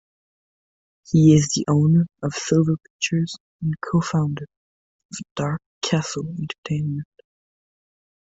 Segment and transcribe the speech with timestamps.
[1.11, 7.05] He is the owner of Silver Pictures and co-founder of Dark Castle Entertainment.